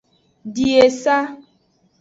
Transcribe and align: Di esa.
Di 0.53 0.67
esa. 0.85 1.17